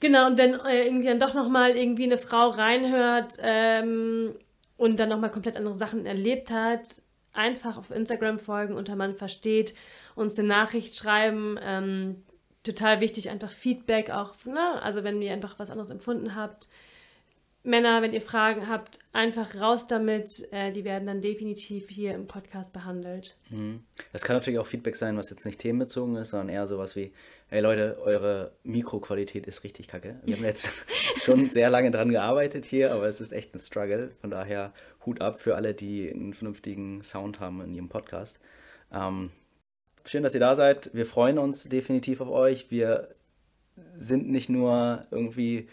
genau, 0.00 0.26
und 0.26 0.38
wenn 0.38 0.54
äh, 0.54 0.84
irgendwie 0.84 1.06
dann 1.06 1.20
doch 1.20 1.34
nochmal 1.34 1.76
irgendwie 1.76 2.04
eine 2.04 2.18
Frau 2.18 2.48
reinhört, 2.48 3.36
ähm, 3.40 4.34
und 4.80 4.98
dann 4.98 5.10
nochmal 5.10 5.30
komplett 5.30 5.58
andere 5.58 5.74
Sachen 5.74 6.06
erlebt 6.06 6.50
hat, 6.50 7.02
einfach 7.34 7.76
auf 7.76 7.90
Instagram 7.90 8.38
folgen, 8.38 8.74
unter 8.74 8.96
man 8.96 9.14
versteht, 9.14 9.74
uns 10.14 10.38
eine 10.38 10.48
Nachricht 10.48 10.96
schreiben. 10.96 11.58
Ähm, 11.62 12.22
total 12.62 13.02
wichtig, 13.02 13.28
einfach 13.28 13.52
Feedback 13.52 14.08
auch, 14.08 14.32
ne? 14.46 14.80
also 14.82 15.04
wenn 15.04 15.20
ihr 15.20 15.34
einfach 15.34 15.58
was 15.58 15.70
anderes 15.70 15.90
empfunden 15.90 16.34
habt. 16.34 16.68
Männer, 17.62 18.00
wenn 18.00 18.14
ihr 18.14 18.22
Fragen 18.22 18.68
habt, 18.68 18.98
einfach 19.12 19.60
raus 19.60 19.86
damit. 19.86 20.48
Äh, 20.50 20.72
die 20.72 20.84
werden 20.84 21.06
dann 21.06 21.20
definitiv 21.20 21.90
hier 21.90 22.14
im 22.14 22.26
Podcast 22.26 22.72
behandelt. 22.72 23.36
Mhm. 23.50 23.84
Das 24.12 24.22
kann 24.22 24.36
natürlich 24.36 24.58
auch 24.58 24.66
Feedback 24.66 24.96
sein, 24.96 25.16
was 25.16 25.28
jetzt 25.28 25.44
nicht 25.44 25.58
themenbezogen 25.58 26.16
ist, 26.16 26.30
sondern 26.30 26.48
eher 26.48 26.66
sowas 26.66 26.96
wie, 26.96 27.12
hey 27.48 27.60
Leute, 27.60 27.98
eure 28.02 28.52
Mikroqualität 28.62 29.46
ist 29.46 29.62
richtig 29.62 29.88
kacke. 29.88 30.20
Wir 30.24 30.36
haben 30.36 30.44
jetzt 30.44 30.70
schon 31.22 31.50
sehr 31.50 31.68
lange 31.68 31.90
dran 31.90 32.10
gearbeitet 32.10 32.64
hier, 32.64 32.92
aber 32.92 33.06
es 33.08 33.20
ist 33.20 33.32
echt 33.32 33.54
ein 33.54 33.58
Struggle. 33.58 34.10
Von 34.20 34.30
daher 34.30 34.72
Hut 35.04 35.20
ab 35.20 35.38
für 35.40 35.54
alle, 35.56 35.74
die 35.74 36.10
einen 36.10 36.32
vernünftigen 36.32 37.02
Sound 37.02 37.40
haben 37.40 37.60
in 37.60 37.74
ihrem 37.74 37.90
Podcast. 37.90 38.40
Ähm, 38.90 39.32
schön, 40.06 40.22
dass 40.22 40.32
ihr 40.32 40.40
da 40.40 40.54
seid. 40.54 40.90
Wir 40.94 41.04
freuen 41.04 41.38
uns 41.38 41.64
definitiv 41.64 42.22
auf 42.22 42.30
euch. 42.30 42.70
Wir 42.70 43.14
sind 43.98 44.30
nicht 44.30 44.48
nur 44.48 45.02
irgendwie 45.10 45.68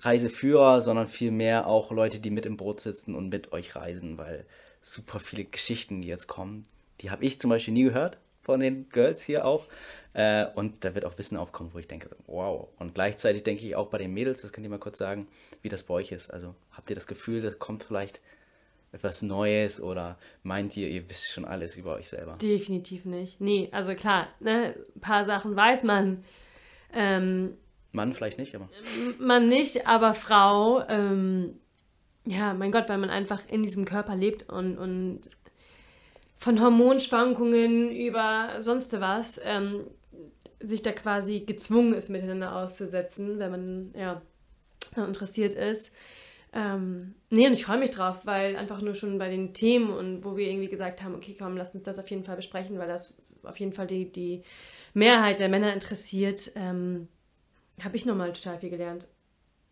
Reiseführer, 0.00 0.80
sondern 0.80 1.08
vielmehr 1.08 1.66
auch 1.66 1.90
Leute, 1.90 2.20
die 2.20 2.30
mit 2.30 2.46
im 2.46 2.56
Boot 2.56 2.80
sitzen 2.80 3.14
und 3.14 3.28
mit 3.28 3.52
euch 3.52 3.76
reisen, 3.76 4.18
weil 4.18 4.46
super 4.82 5.20
viele 5.20 5.44
Geschichten, 5.44 6.02
die 6.02 6.08
jetzt 6.08 6.26
kommen, 6.26 6.62
die 7.00 7.10
habe 7.10 7.24
ich 7.24 7.40
zum 7.40 7.50
Beispiel 7.50 7.74
nie 7.74 7.84
gehört 7.84 8.18
von 8.42 8.60
den 8.60 8.88
Girls 8.88 9.22
hier 9.22 9.44
auch. 9.44 9.66
Äh, 10.12 10.46
und 10.54 10.84
da 10.84 10.94
wird 10.94 11.04
auch 11.04 11.18
Wissen 11.18 11.36
aufkommen, 11.36 11.70
wo 11.72 11.78
ich 11.78 11.86
denke, 11.86 12.10
wow. 12.26 12.68
Und 12.78 12.94
gleichzeitig 12.94 13.44
denke 13.44 13.64
ich 13.64 13.76
auch 13.76 13.88
bei 13.88 13.98
den 13.98 14.12
Mädels, 14.12 14.42
das 14.42 14.52
könnt 14.52 14.64
ihr 14.64 14.70
mal 14.70 14.78
kurz 14.78 14.98
sagen, 14.98 15.28
wie 15.62 15.68
das 15.68 15.84
bei 15.84 15.94
euch 15.94 16.12
ist. 16.12 16.32
Also 16.32 16.54
habt 16.72 16.90
ihr 16.90 16.96
das 16.96 17.06
Gefühl, 17.06 17.42
da 17.42 17.50
kommt 17.50 17.84
vielleicht 17.84 18.20
etwas 18.92 19.22
Neues 19.22 19.80
oder 19.80 20.18
meint 20.42 20.76
ihr, 20.76 20.88
ihr 20.88 21.08
wisst 21.08 21.30
schon 21.30 21.44
alles 21.44 21.76
über 21.76 21.94
euch 21.94 22.08
selber? 22.08 22.36
Definitiv 22.42 23.04
nicht. 23.04 23.40
Nee, 23.40 23.68
also 23.70 23.94
klar, 23.94 24.28
ne, 24.40 24.74
ein 24.96 25.00
paar 25.00 25.24
Sachen 25.24 25.54
weiß 25.54 25.84
man. 25.84 26.24
Ähm, 26.92 27.56
Mann 27.92 28.14
vielleicht 28.14 28.38
nicht, 28.38 28.54
aber. 28.54 28.68
Mann 29.18 29.48
nicht, 29.48 29.86
aber 29.86 30.14
Frau, 30.14 30.82
ähm, 30.88 31.58
ja, 32.24 32.54
mein 32.54 32.72
Gott, 32.72 32.88
weil 32.88 32.98
man 32.98 33.10
einfach 33.10 33.42
in 33.48 33.62
diesem 33.62 33.84
Körper 33.84 34.14
lebt 34.14 34.48
und, 34.48 34.78
und 34.78 35.30
von 36.36 36.60
Hormonschwankungen 36.60 37.90
über 37.90 38.58
sonst 38.60 38.98
was 39.00 39.40
ähm, 39.44 39.86
sich 40.60 40.82
da 40.82 40.92
quasi 40.92 41.40
gezwungen 41.40 41.94
ist, 41.94 42.10
miteinander 42.10 42.56
auszusetzen, 42.56 43.38
wenn 43.38 43.50
man 43.50 43.94
ja 43.94 44.22
interessiert 44.96 45.54
ist. 45.54 45.92
Ähm, 46.52 47.14
nee, 47.30 47.46
und 47.46 47.52
ich 47.52 47.64
freue 47.64 47.78
mich 47.78 47.90
drauf, 47.90 48.20
weil 48.24 48.56
einfach 48.56 48.80
nur 48.80 48.94
schon 48.94 49.18
bei 49.18 49.28
den 49.28 49.54
Themen 49.54 49.90
und 49.90 50.24
wo 50.24 50.36
wir 50.36 50.48
irgendwie 50.48 50.68
gesagt 50.68 51.02
haben, 51.02 51.14
okay, 51.14 51.36
komm, 51.38 51.56
lass 51.56 51.74
uns 51.74 51.84
das 51.84 51.98
auf 51.98 52.10
jeden 52.10 52.24
Fall 52.24 52.36
besprechen, 52.36 52.78
weil 52.78 52.88
das 52.88 53.22
auf 53.44 53.56
jeden 53.58 53.72
Fall 53.72 53.86
die, 53.86 54.10
die 54.10 54.42
Mehrheit 54.92 55.38
der 55.38 55.48
Männer 55.48 55.72
interessiert, 55.72 56.50
ähm, 56.56 57.08
habe 57.84 57.96
ich 57.96 58.06
nochmal 58.06 58.32
total 58.32 58.58
viel 58.58 58.70
gelernt. 58.70 59.08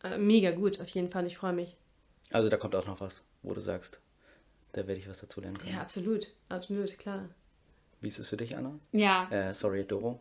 Also 0.02 0.18
mega 0.18 0.50
gut, 0.50 0.80
auf 0.80 0.88
jeden 0.88 1.10
Fall, 1.10 1.26
ich 1.26 1.36
freue 1.36 1.52
mich. 1.52 1.76
Also 2.30 2.48
da 2.48 2.56
kommt 2.56 2.74
auch 2.74 2.86
noch 2.86 3.00
was, 3.00 3.22
wo 3.42 3.54
du 3.54 3.60
sagst, 3.60 3.98
da 4.72 4.86
werde 4.86 5.00
ich 5.00 5.08
was 5.08 5.20
dazu 5.20 5.40
lernen 5.40 5.58
können. 5.58 5.74
Ja, 5.74 5.80
absolut, 5.80 6.28
absolut, 6.48 6.98
klar. 6.98 7.28
Wie 8.00 8.08
ist 8.08 8.18
es 8.18 8.28
für 8.28 8.36
dich, 8.36 8.56
Anna? 8.56 8.78
Ja. 8.92 9.28
Äh, 9.30 9.54
sorry, 9.54 9.84
Doro. 9.84 10.20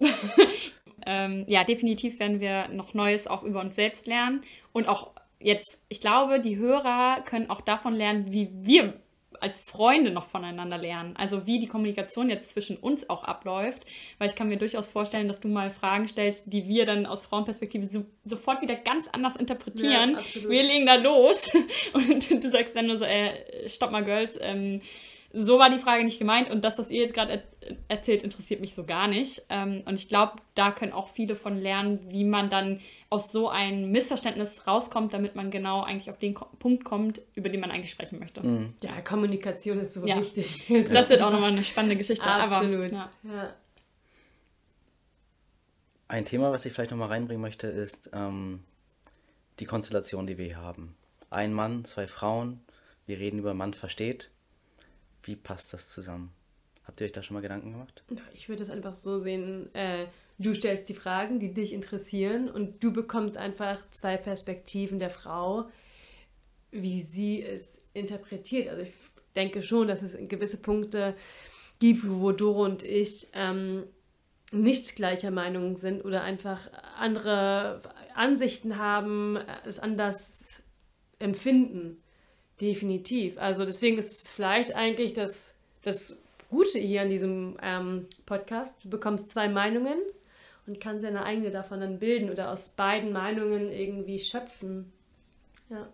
ähm, 1.05 1.45
ja, 1.47 1.63
definitiv 1.63 2.19
werden 2.19 2.39
wir 2.39 2.69
noch 2.69 2.93
Neues 2.93 3.27
auch 3.27 3.43
über 3.43 3.61
uns 3.61 3.75
selbst 3.75 4.07
lernen. 4.07 4.41
Und 4.73 4.87
auch 4.87 5.11
jetzt, 5.39 5.83
ich 5.87 6.01
glaube, 6.01 6.39
die 6.39 6.57
Hörer 6.57 7.21
können 7.21 7.49
auch 7.51 7.61
davon 7.61 7.93
lernen, 7.93 8.31
wie 8.31 8.49
wir 8.53 8.99
als 9.39 9.59
Freunde 9.59 10.11
noch 10.11 10.25
voneinander 10.25 10.77
lernen. 10.77 11.15
Also 11.17 11.45
wie 11.45 11.59
die 11.59 11.67
Kommunikation 11.67 12.29
jetzt 12.29 12.49
zwischen 12.51 12.77
uns 12.77 13.09
auch 13.09 13.23
abläuft. 13.23 13.85
Weil 14.17 14.29
ich 14.29 14.35
kann 14.35 14.49
mir 14.49 14.57
durchaus 14.57 14.87
vorstellen, 14.87 15.27
dass 15.27 15.39
du 15.39 15.47
mal 15.47 15.69
Fragen 15.69 16.07
stellst, 16.07 16.51
die 16.51 16.67
wir 16.67 16.85
dann 16.85 17.05
aus 17.05 17.25
Frauenperspektive 17.25 17.85
so, 17.85 18.05
sofort 18.23 18.61
wieder 18.61 18.75
ganz 18.75 19.07
anders 19.09 19.35
interpretieren. 19.35 20.17
Ja, 20.33 20.49
wir 20.49 20.63
legen 20.63 20.85
da 20.85 20.95
los 20.95 21.49
und 21.93 22.43
du 22.43 22.49
sagst 22.49 22.75
dann 22.75 22.87
nur 22.87 22.97
so, 22.97 23.05
äh, 23.05 23.67
stopp 23.67 23.91
mal, 23.91 24.03
Girls, 24.03 24.37
ähm, 24.41 24.81
so 25.33 25.59
war 25.59 25.69
die 25.69 25.79
Frage 25.79 26.03
nicht 26.03 26.19
gemeint 26.19 26.49
und 26.49 26.63
das, 26.63 26.79
was 26.79 26.89
ihr 26.89 27.01
jetzt 27.01 27.13
gerade 27.13 27.31
er 27.31 27.43
erzählt, 27.87 28.23
interessiert 28.23 28.61
mich 28.61 28.73
so 28.73 28.85
gar 28.85 29.07
nicht. 29.07 29.43
Ähm, 29.49 29.83
und 29.85 29.95
ich 29.95 30.09
glaube, 30.09 30.33
da 30.55 30.71
können 30.71 30.93
auch 30.93 31.07
viele 31.07 31.35
von 31.35 31.57
lernen, 31.57 31.99
wie 32.09 32.23
man 32.23 32.49
dann 32.49 32.79
aus 33.09 33.31
so 33.31 33.49
einem 33.49 33.91
Missverständnis 33.91 34.67
rauskommt, 34.67 35.13
damit 35.13 35.35
man 35.35 35.51
genau 35.51 35.83
eigentlich 35.83 36.09
auf 36.09 36.17
den 36.17 36.33
Ko 36.33 36.45
Punkt 36.59 36.83
kommt, 36.83 37.21
über 37.35 37.49
den 37.49 37.59
man 37.59 37.71
eigentlich 37.71 37.91
sprechen 37.91 38.19
möchte. 38.19 38.41
Mhm. 38.41 38.73
Ja, 38.81 38.99
Kommunikation 39.01 39.79
ist 39.79 39.93
so 39.93 40.05
ja. 40.05 40.19
wichtig. 40.19 40.65
Das 40.91 41.09
wird 41.09 41.21
auch 41.21 41.31
nochmal 41.31 41.51
eine 41.51 41.63
spannende 41.63 41.95
Geschichte. 41.95 42.25
Absolut. 42.25 42.93
Aber, 42.93 43.09
ja. 43.23 43.53
Ein 46.07 46.25
Thema, 46.25 46.51
was 46.51 46.65
ich 46.65 46.73
vielleicht 46.73 46.91
nochmal 46.91 47.09
reinbringen 47.09 47.41
möchte, 47.41 47.67
ist 47.67 48.09
ähm, 48.13 48.63
die 49.59 49.65
Konstellation, 49.65 50.25
die 50.27 50.37
wir 50.37 50.45
hier 50.45 50.61
haben. 50.61 50.95
Ein 51.29 51.53
Mann, 51.53 51.83
zwei 51.85 52.07
Frauen. 52.07 52.61
Wir 53.05 53.19
reden 53.19 53.39
über 53.39 53.53
Mann 53.53 53.73
versteht 53.73 54.29
wie 55.27 55.35
passt 55.35 55.73
das 55.73 55.89
zusammen? 55.89 56.31
Habt 56.87 57.01
ihr 57.01 57.05
euch 57.05 57.11
da 57.11 57.21
schon 57.21 57.35
mal 57.35 57.41
Gedanken 57.41 57.73
gemacht? 57.73 58.01
Ich 58.33 58.47
würde 58.47 58.63
es 58.63 58.69
einfach 58.69 58.95
so 58.95 59.17
sehen, 59.17 59.73
äh, 59.75 60.05
du 60.37 60.55
stellst 60.55 60.87
die 60.87 60.93
Fragen, 60.93 61.37
die 61.37 61.53
dich 61.53 61.73
interessieren 61.73 62.49
und 62.49 62.81
du 62.81 62.93
bekommst 62.93 63.37
einfach 63.37 63.79
zwei 63.91 64.15
Perspektiven 64.15 64.97
der 64.97 65.09
Frau, 65.09 65.65
wie 66.71 67.01
sie 67.01 67.43
es 67.43 67.81
interpretiert. 67.93 68.69
Also 68.69 68.83
ich 68.83 68.93
denke 69.35 69.63
schon, 69.63 69.89
dass 69.89 70.01
es 70.01 70.17
gewisse 70.29 70.57
Punkte 70.57 71.13
gibt, 71.79 72.09
wo 72.09 72.31
Doro 72.31 72.63
und 72.63 72.83
ich 72.83 73.27
ähm, 73.33 73.83
nicht 74.53 74.95
gleicher 74.95 75.31
Meinung 75.31 75.75
sind 75.75 76.05
oder 76.05 76.23
einfach 76.23 76.69
andere 76.97 77.81
Ansichten 78.15 78.77
haben, 78.77 79.37
es 79.65 79.77
anders 79.77 80.61
empfinden. 81.19 82.01
Definitiv. 82.61 83.37
Also 83.37 83.65
deswegen 83.65 83.97
ist 83.97 84.23
es 84.23 84.31
vielleicht 84.31 84.73
eigentlich 84.73 85.13
das, 85.13 85.53
das 85.81 86.17
Gute 86.49 86.79
hier 86.79 87.01
an 87.01 87.09
diesem 87.09 87.57
ähm, 87.61 88.07
Podcast. 88.25 88.83
Du 88.83 88.89
bekommst 88.89 89.29
zwei 89.29 89.49
Meinungen 89.49 89.99
und 90.65 90.79
kannst 90.79 91.03
deine 91.03 91.23
eigene 91.23 91.49
davon 91.49 91.81
dann 91.81 91.99
bilden 91.99 92.29
oder 92.29 92.51
aus 92.51 92.69
beiden 92.69 93.11
Meinungen 93.11 93.71
irgendwie 93.71 94.19
schöpfen. 94.19 94.91
Ja. 95.69 95.87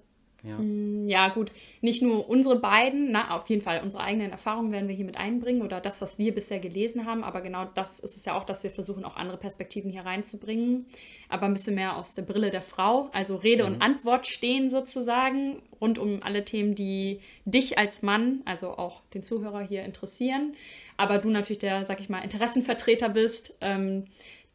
Ja. 0.44 0.58
Mm, 0.58 1.08
Ja, 1.08 1.30
gut, 1.30 1.52
nicht 1.82 2.02
nur 2.02 2.28
unsere 2.30 2.58
beiden, 2.58 3.12
na, 3.12 3.36
auf 3.36 3.50
jeden 3.50 3.62
Fall 3.62 3.82
unsere 3.84 4.04
eigenen 4.04 4.32
Erfahrungen 4.32 4.72
werden 4.72 4.88
wir 4.88 4.96
hier 4.96 5.06
mit 5.06 5.18
einbringen 5.18 5.62
oder 5.62 5.80
das, 5.82 6.02
was 6.02 6.18
wir 6.18 6.34
bisher 6.34 6.60
gelesen 6.60 7.06
haben, 7.06 7.24
aber 7.24 7.42
genau 7.42 7.66
das 7.76 8.00
ist 8.00 8.16
es 8.18 8.26
ja 8.26 8.38
auch, 8.38 8.44
dass 8.46 8.64
wir 8.64 8.72
versuchen, 8.72 9.06
auch 9.06 9.16
andere 9.16 9.38
Perspektiven 9.38 9.90
hier 9.92 10.06
reinzubringen, 10.06 10.86
aber 11.30 11.46
ein 11.46 11.54
bisschen 11.54 11.76
mehr 11.76 11.98
aus 11.98 12.14
der 12.14 12.24
Brille 12.24 12.50
der 12.50 12.62
Frau, 12.62 13.10
also 13.14 13.36
Rede 13.38 13.66
und 13.66 13.82
Antwort 13.82 14.28
stehen 14.28 14.70
sozusagen, 14.70 15.62
rund 15.80 15.98
um 15.98 16.22
alle 16.24 16.46
Themen, 16.46 16.76
die 16.76 17.20
dich 17.46 17.78
als 17.78 18.02
Mann, 18.02 18.42
also 18.46 18.70
auch 18.72 19.02
den 19.14 19.24
Zuhörer 19.24 19.62
hier 19.62 19.84
interessieren, 19.84 20.54
aber 20.98 21.18
du 21.20 21.30
natürlich 21.30 21.60
der, 21.60 21.86
sag 21.86 22.00
ich 22.00 22.10
mal, 22.10 22.20
Interessenvertreter 22.20 23.10
bist, 23.10 23.56
ähm, 23.62 24.06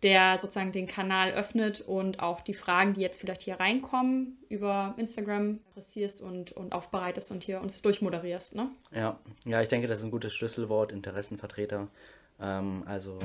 der 0.03 0.39
sozusagen 0.39 0.71
den 0.73 0.87
Kanal 0.87 1.33
öffnet 1.33 1.81
und 1.81 2.21
auch 2.21 2.41
die 2.41 2.55
Fragen, 2.55 2.95
die 2.95 3.01
jetzt 3.01 3.21
vielleicht 3.21 3.43
hier 3.43 3.59
reinkommen, 3.59 4.39
über 4.49 4.95
Instagram 4.97 5.59
adressierst 5.73 6.21
und, 6.21 6.53
und 6.53 6.73
aufbereitest 6.73 7.33
und 7.33 7.43
hier 7.43 7.61
uns 7.61 7.83
durchmoderierst, 7.83 8.55
ne? 8.55 8.71
Ja, 8.93 9.19
ja, 9.45 9.61
ich 9.61 9.69
denke, 9.69 9.89
das 9.89 9.99
ist 9.99 10.05
ein 10.05 10.11
gutes 10.11 10.35
Schlüsselwort, 10.35 10.93
Interessenvertreter. 10.93 11.89
Ähm, 12.41 12.85
also 12.87 13.19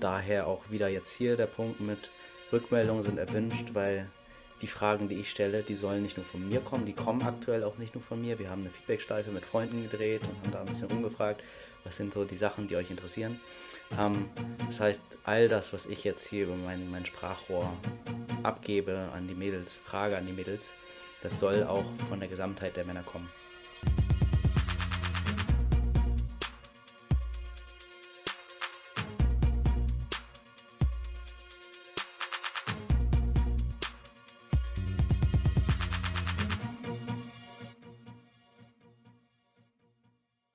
daher 0.00 0.46
auch 0.46 0.70
wieder 0.70 0.88
jetzt 0.88 1.12
hier 1.12 1.36
der 1.36 1.46
Punkt 1.46 1.80
mit 1.80 2.10
Rückmeldungen 2.52 3.02
sind 3.02 3.18
erwünscht, 3.18 3.70
weil 3.72 4.06
die 4.62 4.68
Fragen, 4.68 5.08
die 5.08 5.16
ich 5.16 5.30
stelle, 5.30 5.62
die 5.62 5.74
sollen 5.74 6.02
nicht 6.02 6.16
nur 6.16 6.24
von 6.24 6.48
mir 6.48 6.60
kommen, 6.60 6.86
die 6.86 6.92
kommen 6.92 7.22
aktuell 7.22 7.64
auch 7.64 7.78
nicht 7.78 7.94
nur 7.94 8.02
von 8.02 8.22
mir. 8.22 8.38
Wir 8.38 8.48
haben 8.48 8.62
eine 8.62 8.70
Feedbackschleife 8.70 9.30
mit 9.30 9.44
Freunden 9.44 9.82
gedreht 9.82 10.22
und 10.22 10.40
haben 10.40 10.52
da 10.52 10.60
ein 10.60 10.66
bisschen 10.66 10.90
rumgefragt, 10.90 11.42
was 11.84 11.96
sind 11.96 12.14
so 12.14 12.24
die 12.24 12.36
Sachen, 12.36 12.68
die 12.68 12.76
euch 12.76 12.90
interessieren. 12.90 13.40
Ähm, 13.98 14.30
das 14.66 14.80
heißt, 14.80 15.02
all 15.24 15.48
das, 15.48 15.72
was 15.72 15.86
ich 15.86 16.04
jetzt 16.04 16.26
hier 16.26 16.44
über 16.44 16.54
mein, 16.54 16.90
mein 16.90 17.04
Sprachrohr 17.04 17.72
abgebe 18.44 19.10
an 19.12 19.26
die 19.26 19.34
Mädels, 19.34 19.80
Frage 19.84 20.16
an 20.16 20.26
die 20.26 20.32
Mädels, 20.32 20.64
das 21.22 21.38
soll 21.38 21.64
auch 21.64 21.84
von 22.08 22.20
der 22.20 22.28
Gesamtheit 22.28 22.76
der 22.76 22.84
Männer 22.84 23.02
kommen. 23.02 23.28